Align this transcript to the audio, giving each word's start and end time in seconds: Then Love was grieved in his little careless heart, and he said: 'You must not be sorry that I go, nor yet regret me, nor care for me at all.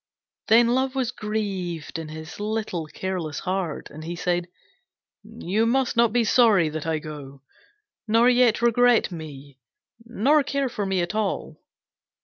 Then 0.47 0.69
Love 0.69 0.95
was 0.95 1.11
grieved 1.11 1.99
in 1.99 2.09
his 2.09 2.39
little 2.39 2.87
careless 2.87 3.41
heart, 3.41 3.91
and 3.91 4.03
he 4.03 4.15
said: 4.15 4.47
'You 5.23 5.67
must 5.67 5.95
not 5.95 6.11
be 6.11 6.23
sorry 6.23 6.69
that 6.69 6.87
I 6.87 6.97
go, 6.97 7.43
nor 8.07 8.27
yet 8.27 8.63
regret 8.63 9.11
me, 9.11 9.59
nor 10.03 10.41
care 10.43 10.69
for 10.69 10.87
me 10.87 11.01
at 11.01 11.13
all. 11.13 11.61